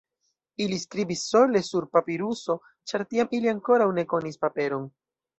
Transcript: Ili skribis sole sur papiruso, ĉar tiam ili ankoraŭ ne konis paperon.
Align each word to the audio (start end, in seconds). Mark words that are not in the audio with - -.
Ili 0.63 0.77
skribis 0.83 1.19
sole 1.33 1.59
sur 1.67 1.85
papiruso, 1.97 2.55
ĉar 2.91 3.03
tiam 3.11 3.29
ili 3.41 3.51
ankoraŭ 3.55 3.91
ne 3.99 4.07
konis 4.15 4.41
paperon. 4.47 4.89